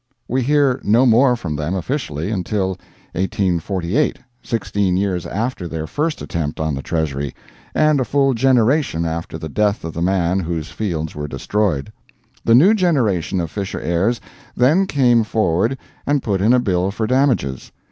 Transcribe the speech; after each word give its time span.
We 0.27 0.41
hear 0.41 0.79
no 0.83 1.05
more 1.05 1.35
from 1.35 1.55
them 1.55 1.75
officially 1.75 2.31
until 2.31 2.69
1848, 3.13 4.17
sixteen 4.41 4.97
years 4.97 5.27
after 5.27 5.67
their 5.67 5.85
first 5.85 6.23
attempt 6.23 6.59
on 6.59 6.73
the 6.73 6.81
Treasury, 6.81 7.35
and 7.75 7.99
a 7.99 8.03
full 8.03 8.33
generation 8.33 9.05
after 9.05 9.37
the 9.37 9.47
death 9.47 9.83
of 9.85 9.93
the 9.93 10.01
man 10.01 10.39
whose 10.39 10.71
fields 10.71 11.13
were 11.13 11.27
destroyed. 11.27 11.93
The 12.43 12.55
new 12.55 12.73
generation 12.73 13.39
of 13.39 13.51
Fisher 13.51 13.79
heirs 13.79 14.19
then 14.57 14.87
came 14.87 15.23
forward 15.23 15.77
and 16.07 16.23
put 16.23 16.41
in 16.41 16.51
a 16.53 16.59
bill 16.59 16.89
for 16.89 17.05
damages. 17.05 17.71